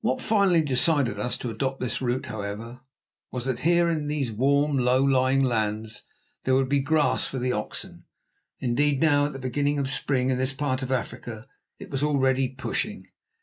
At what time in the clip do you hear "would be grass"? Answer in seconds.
6.54-7.26